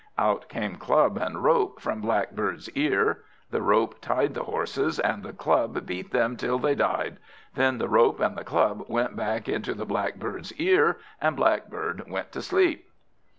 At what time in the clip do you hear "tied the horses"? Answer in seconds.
4.01-4.97